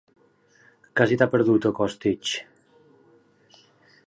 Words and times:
Què 0.99 1.07
se 1.11 1.19
t'hi 1.19 1.25
ha 1.27 1.29
perdut, 1.35 1.69
a 1.71 1.75
Costitx? 1.81 2.35